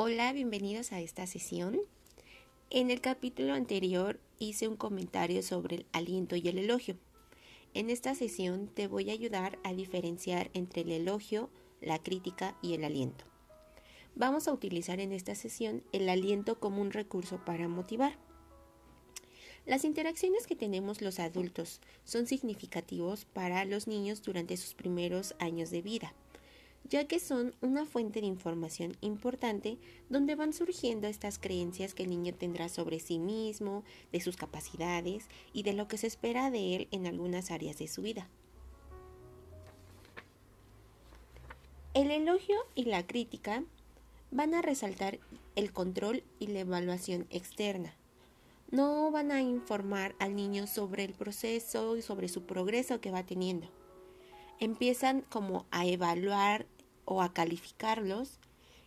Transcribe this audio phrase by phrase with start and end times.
[0.00, 1.76] Hola, bienvenidos a esta sesión.
[2.70, 6.96] En el capítulo anterior hice un comentario sobre el aliento y el elogio.
[7.74, 11.50] En esta sesión te voy a ayudar a diferenciar entre el elogio,
[11.80, 13.24] la crítica y el aliento.
[14.14, 18.16] Vamos a utilizar en esta sesión el aliento como un recurso para motivar.
[19.66, 25.72] Las interacciones que tenemos los adultos son significativos para los niños durante sus primeros años
[25.72, 26.14] de vida
[26.88, 29.78] ya que son una fuente de información importante
[30.08, 35.26] donde van surgiendo estas creencias que el niño tendrá sobre sí mismo, de sus capacidades
[35.52, 38.28] y de lo que se espera de él en algunas áreas de su vida.
[41.94, 43.64] El elogio y la crítica
[44.30, 45.18] van a resaltar
[45.56, 47.94] el control y la evaluación externa.
[48.70, 53.24] No van a informar al niño sobre el proceso y sobre su progreso que va
[53.24, 53.68] teniendo.
[54.60, 56.66] Empiezan como a evaluar
[57.10, 58.38] o a calificarlos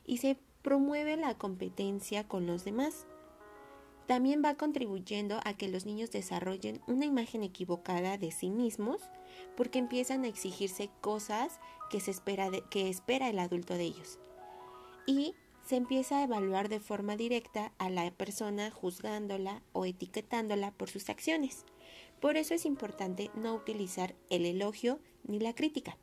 [0.06, 3.08] y se promueve la competencia con los demás.
[4.06, 9.02] También va contribuyendo a que los niños desarrollen una imagen equivocada de sí mismos
[9.58, 14.20] porque empiezan a exigirse cosas que, se espera, que espera el adulto de ellos.
[15.08, 15.34] Y
[15.66, 21.10] se empieza a evaluar de forma directa a la persona juzgándola o etiquetándola por sus
[21.10, 21.66] acciones.
[22.20, 25.98] Por eso es importante no utilizar el elogio ni la crítica.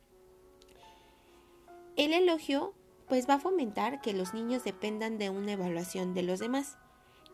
[1.98, 2.74] El elogio
[3.08, 6.78] pues va a fomentar que los niños dependan de una evaluación de los demás.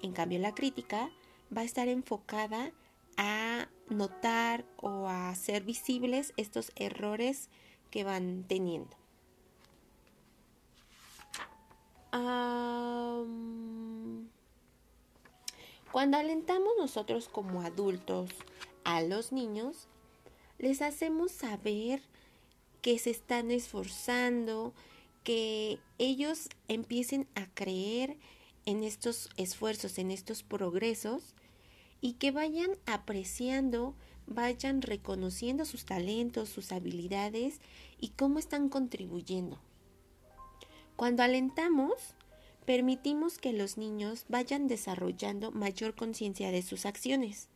[0.01, 1.11] En cambio la crítica
[1.55, 2.73] va a estar enfocada
[3.19, 7.51] a notar o a hacer visibles estos errores
[7.91, 8.97] que van teniendo.
[15.91, 18.31] cuando alentamos nosotros como adultos
[18.85, 19.89] a los niños,
[20.59, 22.03] les hacemos saber
[22.84, 24.74] que se están esforzando,
[25.22, 28.18] que ellos empiecen a creer
[28.66, 31.34] en estos esfuerzos, en estos progresos
[32.02, 33.94] y que vayan apreciando,
[34.27, 37.58] vayan reconociendo sus talentos, sus habilidades
[37.98, 39.58] y cómo están contribuyendo.
[40.94, 41.94] Cuando alentamos,
[42.67, 47.48] permitimos que los niños vayan desarrollando mayor conciencia de sus acciones.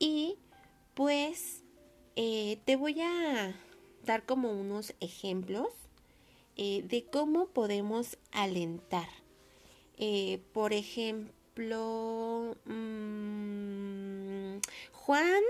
[0.00, 0.36] Y
[0.94, 1.62] pues
[2.16, 3.54] eh, te voy a
[4.04, 5.68] dar como unos ejemplos
[6.56, 9.08] eh, de cómo podemos alentar.
[9.96, 14.58] Eh, por ejemplo, mm,
[14.92, 15.42] Juan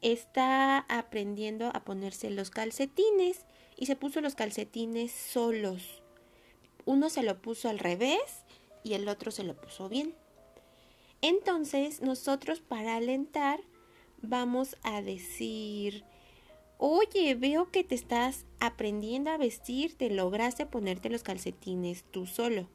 [0.00, 3.44] está aprendiendo a ponerse los calcetines
[3.76, 6.02] y se puso los calcetines solos.
[6.84, 8.44] Uno se lo puso al revés
[8.84, 10.14] y el otro se lo puso bien.
[11.20, 13.60] Entonces nosotros para alentar
[14.22, 16.04] vamos a decir,
[16.80, 22.68] Oye, veo que te estás aprendiendo a vestir, te lograste ponerte los calcetines tú solo.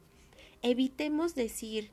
[0.60, 1.90] Evitemos decir,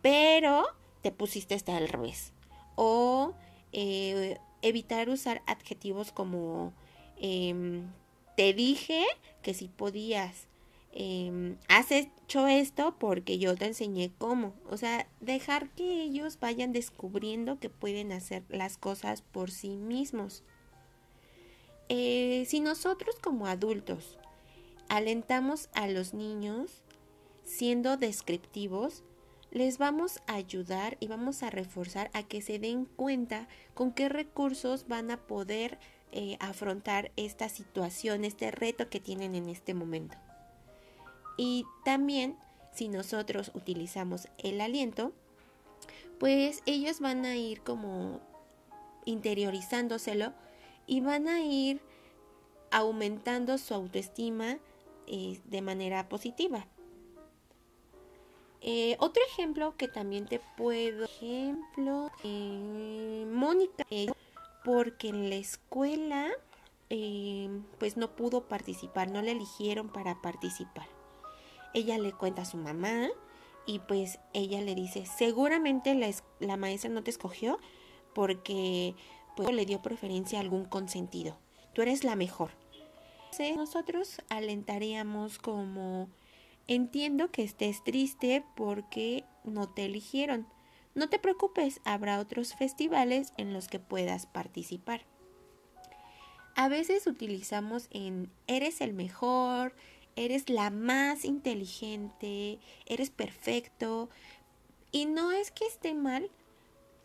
[0.00, 0.64] pero
[1.02, 2.32] te pusiste hasta al revés.
[2.76, 3.34] O
[3.72, 6.72] eh, evitar usar adjetivos como
[7.16, 7.90] em,
[8.36, 9.04] te dije
[9.42, 10.46] que si podías.
[10.92, 14.54] Eh, has hecho esto porque yo te enseñé cómo.
[14.70, 20.44] O sea, dejar que ellos vayan descubriendo que pueden hacer las cosas por sí mismos.
[21.88, 24.18] Eh, si nosotros como adultos
[24.88, 26.82] alentamos a los niños
[27.44, 29.04] siendo descriptivos,
[29.50, 34.08] les vamos a ayudar y vamos a reforzar a que se den cuenta con qué
[34.08, 35.78] recursos van a poder
[36.12, 40.16] eh, afrontar esta situación, este reto que tienen en este momento.
[41.38, 42.36] Y también,
[42.72, 45.12] si nosotros utilizamos el aliento,
[46.18, 48.20] pues ellos van a ir como
[49.06, 50.34] interiorizándoselo
[50.88, 51.80] y van a ir
[52.72, 54.58] aumentando su autoestima
[55.06, 56.66] eh, de manera positiva.
[58.60, 63.84] Eh, otro ejemplo que también te puedo, ejemplo, eh, Mónica,
[64.64, 66.32] porque en la escuela
[67.78, 70.86] pues no pudo participar, no le eligieron para participar.
[71.74, 73.08] Ella le cuenta a su mamá
[73.66, 76.10] y pues ella le dice, seguramente la,
[76.40, 77.58] la maestra no te escogió
[78.14, 78.94] porque
[79.46, 81.38] le dio preferencia a algún consentido.
[81.74, 82.50] Tú eres la mejor.
[83.56, 86.08] Nosotros alentaríamos como
[86.66, 90.46] entiendo que estés triste porque no te eligieron.
[90.94, 95.02] No te preocupes, habrá otros festivales en los que puedas participar.
[96.56, 99.76] A veces utilizamos en eres el mejor,
[100.16, 104.10] eres la más inteligente, eres perfecto.
[104.90, 106.28] Y no es que esté mal,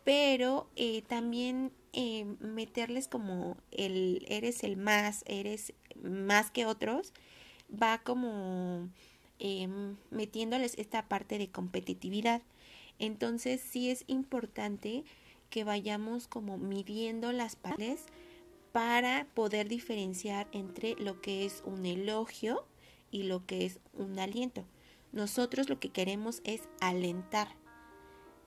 [0.04, 5.72] pero eh, también eh, meterles como el eres el más, eres
[6.02, 7.12] más que otros,
[7.70, 8.88] va como
[9.38, 12.42] em, metiéndoles esta parte de competitividad.
[12.98, 15.04] Entonces sí es importante
[15.50, 18.06] que vayamos como midiendo las partes
[18.72, 22.66] para poder diferenciar entre lo que es un elogio
[23.10, 24.64] y lo que es un aliento.
[25.12, 27.48] Nosotros lo que queremos es alentar.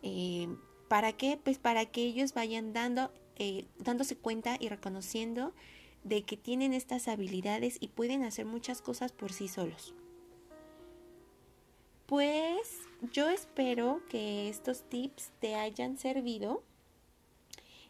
[0.03, 0.49] Eh,
[0.87, 1.39] ¿Para qué?
[1.41, 5.53] Pues para que ellos vayan dando, eh, dándose cuenta y reconociendo
[6.03, 9.93] de que tienen estas habilidades y pueden hacer muchas cosas por sí solos.
[12.05, 16.63] Pues yo espero que estos tips te hayan servido.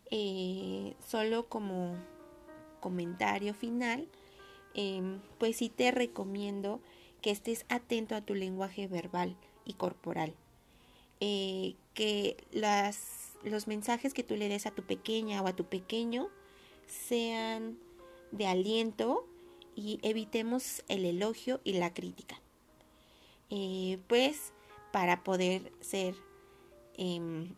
[0.10, 1.96] Eh, solo como
[2.80, 4.08] comentario final,
[4.74, 6.82] em, pues sí te recomiendo
[7.22, 9.36] que estés atento a tu lenguaje verbal
[9.66, 10.34] y corporal.
[11.20, 15.66] Eh, que las, los mensajes que tú le des a tu pequeña o a tu
[15.66, 16.30] pequeño
[16.86, 17.78] sean
[18.32, 19.28] de aliento
[19.76, 22.40] y evitemos el elogio y la crítica.
[23.50, 24.54] Eh, pues
[24.92, 26.16] para poder ser
[26.96, 27.56] em,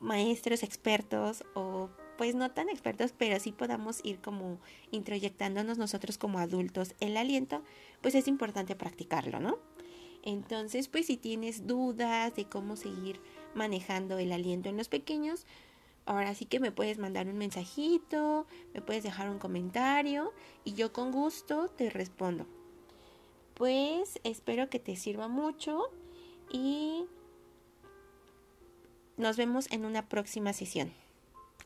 [0.00, 4.58] maestros expertos o pues no tan expertos, pero sí podamos ir como
[4.90, 7.62] introyectándonos nosotros como adultos el aliento,
[8.02, 9.58] pues es importante practicarlo, ¿no?
[10.22, 13.20] Entonces, pues si tienes dudas de cómo seguir
[13.54, 15.46] manejando el aliento en los pequeños,
[16.06, 20.32] ahora sí que me puedes mandar un mensajito, me puedes dejar un comentario
[20.64, 22.46] y yo con gusto te respondo.
[23.54, 25.90] Pues espero que te sirva mucho
[26.50, 27.06] y
[29.16, 30.92] nos vemos en una próxima sesión.